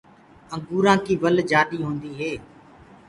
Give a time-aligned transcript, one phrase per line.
[0.53, 2.31] انگوُرآنٚ ڪيٚ ول جآڏي هوندي هي۔